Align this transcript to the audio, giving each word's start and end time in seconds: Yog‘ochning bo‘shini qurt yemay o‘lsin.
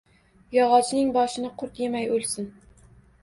Yog‘ochning 0.55 1.11
bo‘shini 1.17 1.51
qurt 1.63 1.81
yemay 1.83 2.09
o‘lsin. 2.17 2.47